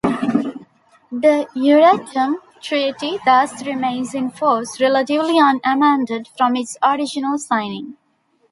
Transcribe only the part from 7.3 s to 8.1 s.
signing.